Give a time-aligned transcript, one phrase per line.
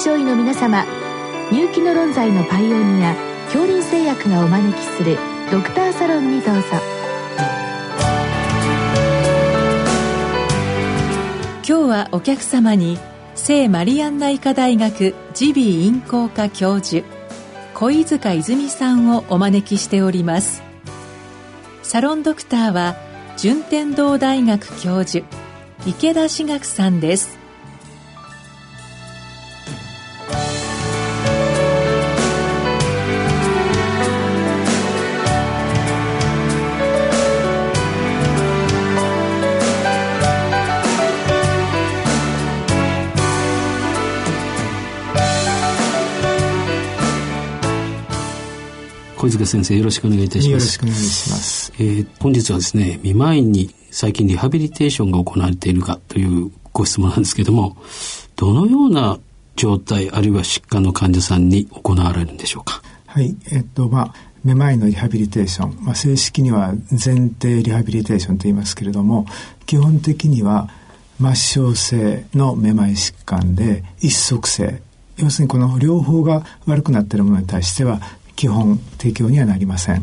[0.00, 0.86] 症医の皆様
[1.52, 3.14] 入気の論剤のパイオニア
[3.52, 5.18] 恐林製薬がお招きする
[5.52, 6.62] ドクターサロンにどうぞ。
[11.56, 12.98] 今日はお客様に
[13.34, 17.04] 聖マリアンナ医科大学耳鼻咽喉科教授
[17.74, 20.62] 小塚泉さんをお招きしております。
[21.82, 22.96] サロンドクターは
[23.36, 25.26] 順天堂大学教授
[25.86, 27.39] 池田志学さんです。
[49.20, 50.48] 小塚先生よろしくお願いいたします。
[50.48, 51.72] よろしくお願いします。
[51.78, 57.76] えー、本日はですね、見舞いに最近リハビリテーションが行われているかというご質問なんですけども、
[58.36, 59.18] どのような
[59.56, 62.80] 状態あるいは疾患の患者さんに行われるんでしょうか？
[63.08, 69.26] はい、えっとまあめまいのリハビリテーション、まあ、正式には前提リハビリテーションと言いますけれども
[69.66, 70.70] 基本的には
[71.18, 74.80] 末梢性のめまい疾患で一足性
[75.18, 78.00] 要するにこの両方が悪くなっているものに対しては
[78.40, 80.02] 基本提供にはなりません。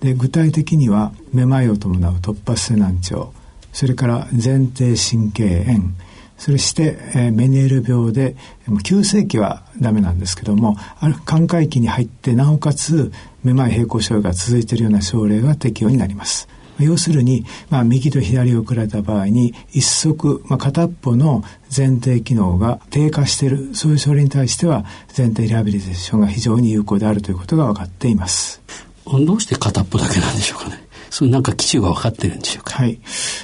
[0.00, 3.32] で具体的にはめまいを伴う突発性難聴
[3.72, 5.94] それから前庭神経炎
[6.36, 8.36] そして、えー、メニエル病で
[8.84, 13.10] 急性期はダメなんですけどもある寛解期に入ってなおかつ
[13.42, 16.46] めまい平行症が続いているような症例が適用になります。
[16.78, 21.42] 要するに、まあ、右と左を比べた場合に一足、まあ、片っぽの
[21.74, 24.84] 前庭機能が低下しているそういう症例に対しては
[25.16, 28.62] 前庭リハビリテーションが非常に有効であるということが分かっています。
[29.06, 30.86] どうして片っぽだけなんでしょうかね。
[31.10, 32.74] それなんか基準が分かってるんでしょうか。
[32.74, 33.00] はい。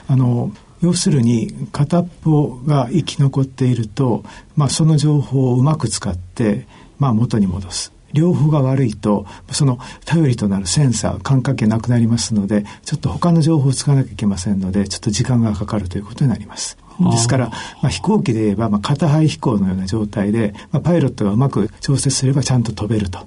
[0.06, 4.22] あの要するに片っぽが生き残っていると、
[4.54, 6.66] まあ、その情報をうまく使って、
[6.98, 7.93] まあ、元に戻す。
[8.14, 16.78] 両方が悪いとその頼りとなるセンサー感覚器なくなりますのでちょっと他の情報を使わなきゃいけませんのでちょっと時間がかかるということになります。
[17.10, 17.48] ですから、
[17.82, 23.18] まあ、飛行機で言えば、まあ、片肺飛行のような状態で、まあ、パイロットがうまく調節すればちゃんと飛べると。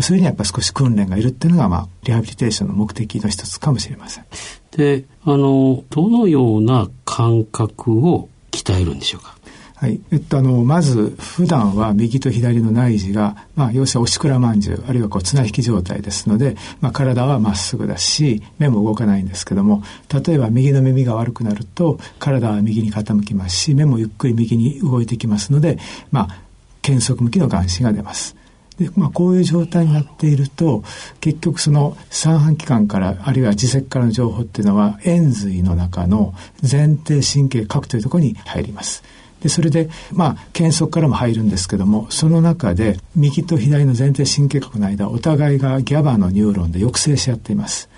[0.00, 4.24] それにはやっぱ少し訓練がいるっていうのが、まあ、リハビリテーションの目的の一つかもしれません。
[4.70, 9.36] で、あの、どのような感覚を鍛えるんでしょうか？
[9.80, 10.00] はい。
[10.10, 25.78] えっと、あの、まず、普段は右と左の内耳が、まあ、要するにおしくらまんじゅう、あるいはこう、綱引き状態ですので、まあ、体はまっすぐだし、目も動かないんですけども、例えば右の耳が悪くなると、体は右に傾きますし、目もゆっくり右に動いてきますので、
[26.10, 26.38] まあ、
[26.82, 28.34] 検測向きの眼視が出ます。
[28.78, 30.84] で、まあ、こういう状態になっていると
[31.20, 39.02] 結局その三半規管からあるいは耳石からの情報っていうのは円髄の中の前庭神経核というところに入ります。
[39.42, 47.88] でそれでまあ検測からも入るんですけどもその中で右と左の前庭神経核の間お互いがギャバのニューロンで抑制し合っています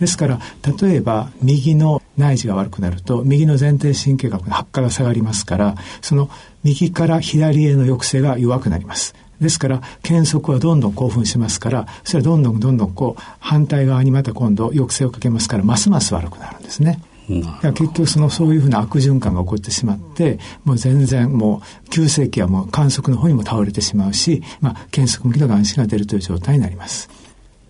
[0.00, 0.40] ですから
[0.80, 6.30] 例えば右の内耳が悪くなると右の前庭神経核の発火が下がりますからその
[6.64, 17.00] 右から左への抑制が弱くなりますですから検測はどんどん興奮しますからそれはどんどんどんどんこう反対側にまた今度抑制をかけますからますます悪くなるんですね。
[17.28, 27.10] 結局そのそういうふうな悪循環が起こってしまってもう全然もう急性期はもう観測の方にも倒れてしまうし、まあ、検測向きの眼視が出るという状態になります。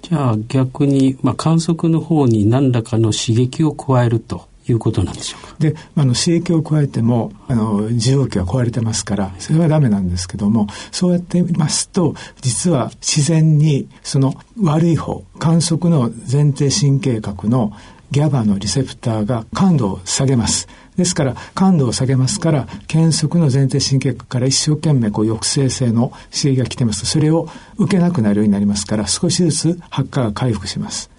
[0.03, 5.55] じゃあ逆に、まあ、観測の方に何らかの刺激を加えるということなんでしょうか？
[5.59, 17.73] で、あの刺激を加えてもあの受容器は壊れてますからそれはダメなんですけどもそうやってみますと実は自然にその悪い方観測の前庭神経核の
[18.17, 20.69] ギャバのリセプターが感度を下げます。
[20.97, 31.11] ですから感度を下げますから検測の前庭神経から一生懸命こう抑制性の刺激が来てますとそれを受けなくなるようになりますから少しずつ発火が回復します。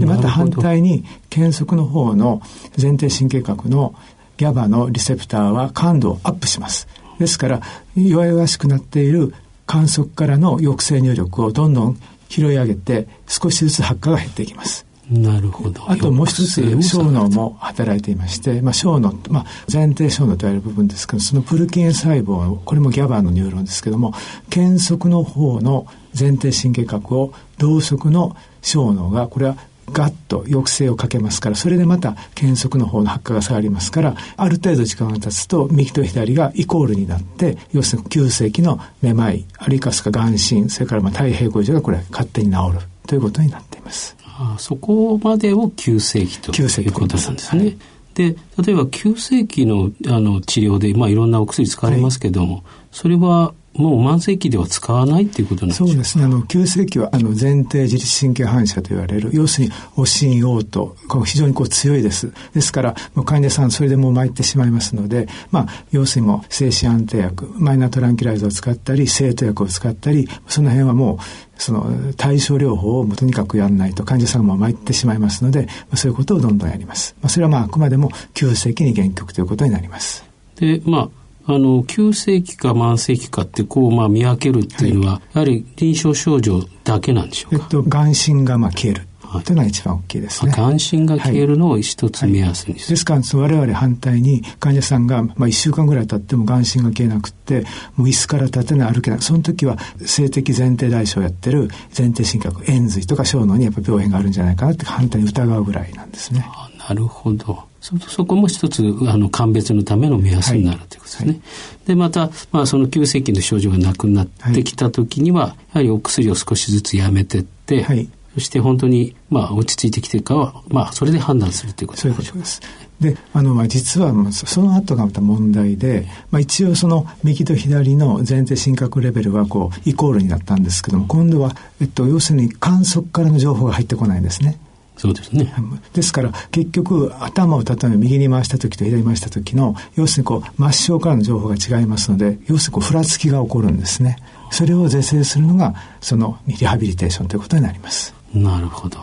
[0.00, 2.42] でまた反対に検測の方の
[2.76, 3.94] 前庭神経核の
[4.36, 6.88] ギャバのリセプターは感度をアップします。
[7.20, 7.62] ですから
[7.94, 9.32] 弱々しくなっている
[9.64, 14.86] 観測からの抑制入力をどんどん拾い上げて少しずつ発火が減っていきます。
[15.10, 15.88] なるほど。
[15.88, 24.14] あともう一つ小脳も働いていまして、まあ、小脳、まあ、前庭小脳と言われる部分ですけどそのプルキン細胞これもギャバーのニューロンですけども
[24.50, 25.86] 検測の方の
[26.18, 29.56] 前庭神経核を同側の小脳がこれは
[29.92, 44.25] ガッと抑制をかけますからそれでまた検測の方の発火が下がりますからある程度時間が経つと右と左がイコールになって要するに急性期のめまいあるいは眼神それからまあ太平洋上がこれ勝手に治るということになっています。
[44.38, 47.62] あそこまでを急性期ということなんですね。
[47.62, 47.76] はい、
[48.14, 52.62] で例えば急性期のあの治療で、まあ、いろんなお薬使われますけども、はい、
[52.92, 56.24] それはもう慢性期では使わないっていうことなんでしそうですね。
[56.24, 62.32] あの、急性期は、あの、前提自律神経反射と言われる、要するに、お心嘔吐、こう非常にこう強いです。
[62.54, 71.18] ですから、もう患者さん、それでもう参ってしまいますので、まあ、要するにもう、精神安定薬、マイナートランキライズを使ったり、生徒薬を使ったり、その辺はもう、
[71.58, 77.16] その対症療法をとにかくやらないと患者さんも参ってしまいますので、まあ、そういうことをどんどんやります。
[77.22, 80.24] まあ、それはまああくまでも急性期に限局ということになります。
[80.56, 87.62] で、まあ、あの、急性期か慢性期かってこう、まあ見分けるっていうのは、はい、やはり臨床症状だけなんでしょうか？
[87.62, 89.06] えっと、眼神がまあ消える。
[89.42, 90.52] というのが一番大きいですね。
[90.52, 92.72] 関心が消えるのを一つ目安にする。
[92.72, 97.64] はいはい、ですから我々反対に患者さんが、まあ、1週間ぐらい経っても眼神が消えなくて
[97.96, 106.46] もう椅子から立てない歩けないその時は性的前提代償をやってる前提神経円髄とか小脳にやっぱ病変があるんじゃないかなって反対に疑うぐらいなんですね。
[106.88, 107.64] なるほど。
[107.80, 111.28] そそこも一つあの鑑別のための目安になるということですね。
[111.28, 111.42] はいは
[111.84, 122.60] い、でまた、まあ、その急性期の症状がなくなってきた時には、はい、やはりお薬を少しずつやめてって、そして本当に、まあ、落ち着いてきてるかは、まあ、それで判断するということですそうです。
[123.00, 134.58] で、あの、まあ、実は、その後がまた問題で、まあ、一応その右と左の前提心覚レベルは、こう、イコールになったんですけども、今度は、えっと、要するに観測からの情報が入ってこないんですね。
[134.98, 135.54] そうですね。
[135.94, 144.18] ですから、結局、頭を例えば右に回した時と左に回した時の、要するにこう、末梢からの情報が違いますので、要するにこう、ふらつきが起こるんですね。
[144.50, 148.15] それを是正するのが、そのリハビリテーションということになります。
[148.36, 148.98] なるほど。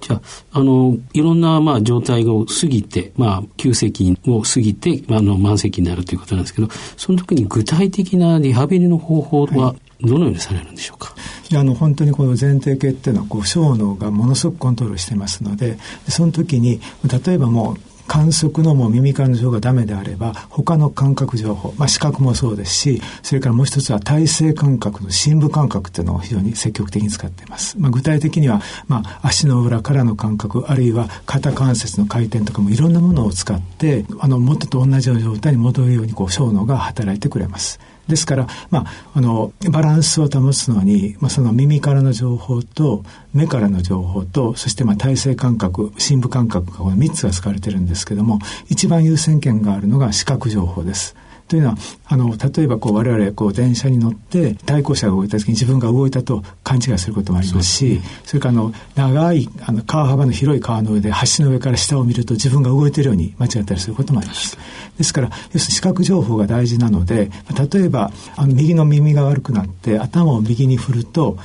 [0.00, 0.20] じゃあ、
[0.58, 11.14] あの、いろんな、まあ、状態を過ぎて、まあ、急性期を過ぎて、あの、慢性期になるということなんですけど、その時に具体的なリハビリの方法は、どのようにされるんでしょうか、
[11.50, 15.78] いやあの本当にこの前提系っていうのはこう小脳がものすごくコントロールしてますので
[16.08, 16.80] その時に
[17.26, 37.80] 例えばもう観測のも耳からの情報がダメであれば他の感覚情報、まあ、視覚もそうですしそれからもう一つは体性感覚の深部感覚っていうのを非常に積極的に使っています、まあ、具体的には、まあ、足の裏からの感覚あるいは肩関節の回転とかもいろんなものを使ってあの元と同じような状態に戻るようにこう小脳が働いてくれます。
[38.08, 51.16] ですから、まあ、あの、バランスを保つのに、まあ、その耳からの情報と、目からの情報と、そしてまあ体制感覚、深部感覚がこの3つが使われてるんですけども、一番優先権があるのが視覚情報です。
[51.48, 51.76] というのは
[52.06, 64.56] あの例えばこう我々こう電車に乗って対向車が動いた時に自分が動いたと勘違いすることもありますしそれからあの長いあの川幅の広い川の上で橋の上から下を見ると自分が動いているように間違ったりすることもあります。
[64.96, 67.30] ですから要するに視覚情報が大事なので
[67.72, 71.36] 例えばあの右の耳が悪くなって頭を右に振ると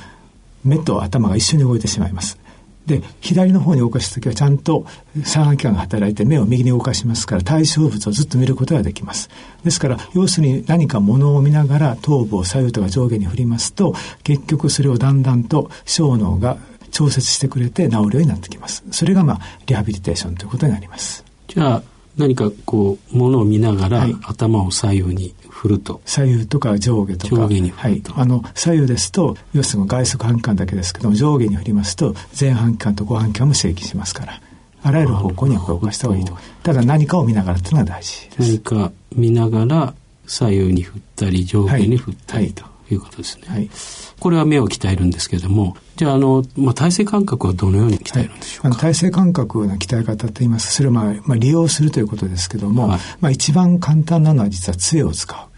[0.64, 2.38] 目と頭が一緒に動いてしまいます。
[2.86, 4.84] で左の方に動かす時はちゃんと
[5.22, 9.28] 三半規管が働いて目を右に動かしますから対象物をずっと見ることができます。
[9.64, 13.94] ですから要するに何か物を見ながら頭部を左右とか上下に振りますと
[14.24, 16.58] 結局それをだんだんと小脳が
[16.90, 18.84] 調節してくれて治るようになってきます。
[18.90, 21.24] それがまあリハビリテーションということになります。
[21.48, 21.82] じゃあ
[22.16, 26.00] 何かこうものを見ながら、はい、頭を左右に振ると。
[26.04, 27.36] 左右とか上下とか。
[27.36, 34.40] 上下に振ると、はい、あの左右ですと要するに外側半管だけですけども上下に振りますと前半管と後半管も刺激しますから。
[34.82, 36.36] あらゆる方向に動かした方がいいと。
[36.62, 38.52] ただ何かを見ながらっていうのが大事です。
[38.52, 39.94] 何か見ながら
[40.26, 42.64] 左右に振ったり上下に振ったり、はい、とい
[42.96, 43.70] うことですね、はい、
[44.18, 50.72] これは目を鍛えるんですけれどもじゃああの、まあ、体勢感覚はどのように鍛えるんでしょうか、はい、体勢感覚の鍛え方といいます。
[50.74, 55.50] それを、まあまあ、利用するということですけども、はい、まあ、一番簡単なのは実は杖を使う。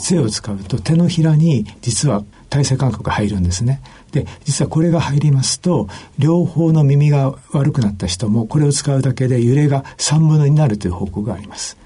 [0.00, 3.80] 杖を使うと手のひらに実は体勢感覚が入るんですね。
[4.10, 11.76] で、実はこれが入りますと、両方の耳が悪くなった人もこれを使うだけで揺れが3分の2になるという報告があります。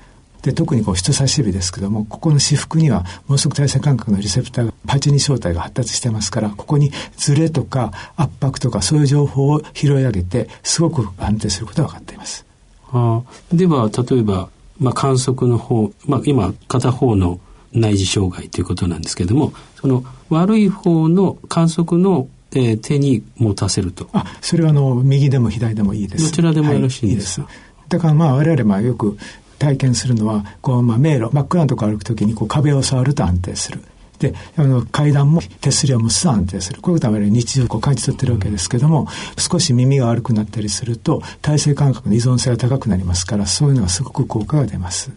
[0.45, 12.45] で、特にこう人差し指ですけども、ここの私服にはものすごく体勢感覚のリセプターが、パチニ小体が発達してますから、ここにズレとか圧迫とかそういう情報を拾い上げて、すごく安定することが分かっています。
[12.93, 13.23] あ
[13.53, 14.49] では、例えば、
[14.79, 17.41] まあ、観測の方、まあ、今、片方の
[17.75, 24.09] 内耳障害ということなんですけれどもその悪い方の観測の、えー、手に持たせると。
[24.13, 26.25] あそれはあの右でも左でもいいです。
[26.25, 27.89] どちらでもよろしいんですはい、いいです。
[27.89, 29.19] だからまあ我々まあよく
[29.65, 33.81] 体験するのはこう、まあ、迷路真っ暗なとこ歩くときにこう壁を触ると安定する
[34.19, 39.07] であの階段も手すりを持つと安定するこういうことは日常こう感じ取ってるわけですけども、うん、
[39.37, 45.11] 少し耳が悪くなったりすると体勢感覚の依存性が高くなりますからそういうのはすごく効果が出ます。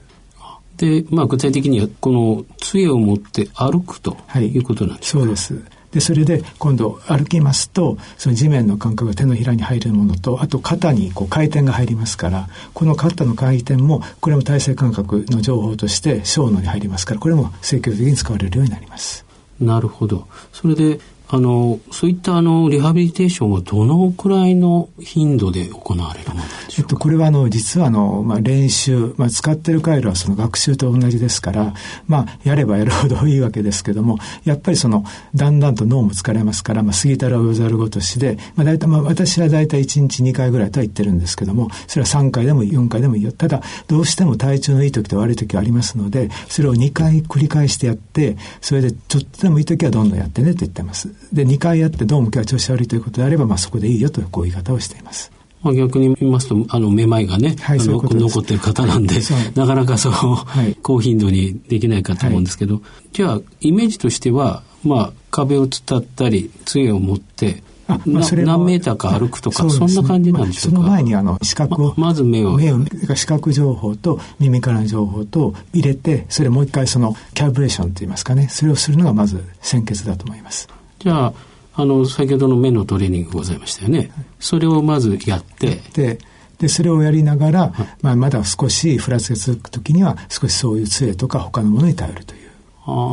[0.77, 5.76] で、まあ、具体的にはこの杖を持って歩くということなんですか、はい、そうです。
[5.91, 19.27] でそれで今度歩きますとその地面の感覚が手のひらに入るものとあと肩にこう回転が入りますからこの肩の回転もこれも体勢感覚の情報として小脳に入りますからこれも積極的に使われるようになります。
[19.59, 20.27] なるほど。
[20.53, 31.73] それで、あの、そういったあの、リハビリテーションはどのくらいの頻度で行われるものでしょうか、えっと、これはあの、実はあの、まあ、練習、まあ、使ってる回路はその学習と同じですから、
[32.07, 43.31] まあ、やればやるほどいいわけですけども、やっぱりその、だんだんと脳も疲れますから、まあ、過ぎたら及ざるごとしで、まあ、大体、まあ、私は大体1日2回ぐらいとは言ってるんですけども、それは3回でも4回でもいいよ。
[43.31, 51.09] ただ、どうしても体調のいい時と悪い時はありますので、それを2回繰り返してやって、それでちょっとでもいい時はどんどんやってねと言ってます。
[51.31, 55.36] で、2回やってどうも今日は調子悪いということであれば、まあ、そこでいいよというこういう言い方をしています。
[55.67, 62.81] まあ、逆に言いますと、あの、めまいがね、はい、残ってる方なんで、はい、なかなかそう、はい、高頻度にできないかと思うんですけど、
[63.11, 72.55] じゃあ、イメージとしては、まあ、壁を伝ったり、杖を持って、あまあ、それ何メーターか歩くとか、そ,、んな感じなんでしょうか、まあ、その前にあの視覚を、ま、まず目を。
[72.55, 72.79] 目を
[73.15, 78.49] 視覚情報と耳からの情報と入れてそれもう一回そのキャブレーションといいますかね。
[78.49, 80.67] それをするのがまず先決だと思います。
[80.99, 81.33] じゃあ
[81.79, 84.09] あの、先ほどの目のトレーニングございましたよね。
[84.39, 85.79] それをまずやって。
[85.93, 86.17] で、
[86.57, 92.47] で、それをやりながら、まあ、まだ少しふらつが続くときには、少しそういう杖とか他のものに頼るという。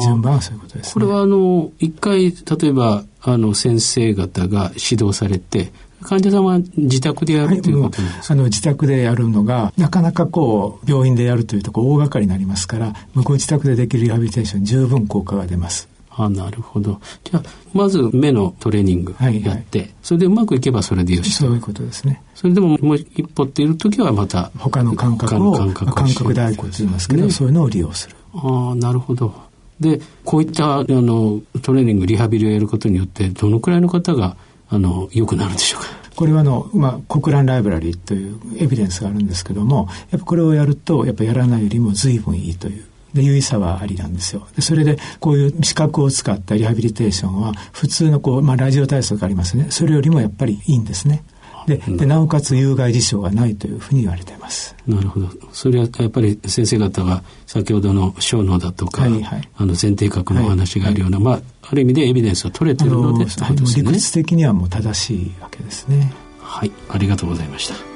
[0.00, 15.88] 順番はそういうことです、ね、これはあの、一回、例えば、あの、先生方が指導されて、患者さんは自宅でやるということですか、はい、あの自宅でやるのがなかなかこう病院でやるというとこ大掛かりになりますから向こう自宅でできるリハビリテーション十分効果が出ます。
[16.16, 17.00] あなるほど。
[17.24, 17.42] じゃあ、
[17.72, 22.22] まず目のトレーニングやって、はいはい、それでうまくいけばそれでよしそういうことですね。
[22.34, 28.16] それでももう一歩っている時はまた、他の感覚を、感覚感覚代行と言いますけど、ね、そういうのを利用する。
[28.34, 29.34] ああ、なるほど。
[29.80, 34.36] で、こういったあのトレーニング、リハビリをやることによって、どのくらいの方が
[34.68, 35.88] あの良くなるんでしょうか？
[36.14, 42.84] これはあの、まあ、国蘭ライブラリーというエビデンスがあるんですけども、やっぱこれをやると、やっぱやらないよりも随分いいという。
[43.14, 44.46] で、優位さはありなんですよ。
[44.56, 49.66] で、それで、こういう資格を使ったリハビリテーションは、普通のこう、まあ、ラジオ体操がありますね。
[49.70, 51.24] それよりもやっぱりいいんですね。
[51.66, 54.76] ででなおかつ有害事象がないというふうに言われています。
[54.86, 55.28] なるほど。
[55.52, 61.26] それはやっぱり先生方が先ほどの小脳だとか、はいはい、あの前提核のお話があるような、はい。
[61.26, 63.30] はい、まあ、ある意味でエビデンスが取れてるので、ね、
[63.76, 66.12] 理屈的にはもう正しいわけですね。
[66.38, 66.72] はい。
[66.90, 67.93] ありがとうございました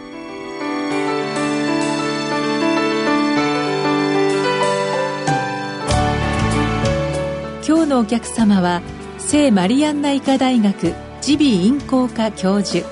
[7.99, 8.81] お客様は
[9.19, 10.95] 聖マリアンナ医科大学
[11.27, 12.87] 耳鼻咽喉科教授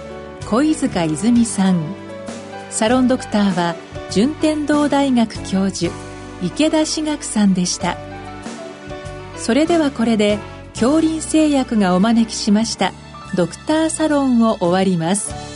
[0.47, 1.81] 小泉泉さん
[2.71, 3.77] サロンドクターは
[4.11, 5.93] 順天堂大学教授
[6.43, 7.97] 池田志学さんでした
[9.37, 10.39] それではこれで
[10.71, 12.93] 恐林製薬がお招きしました
[13.37, 15.56] ドクターサロンを終わります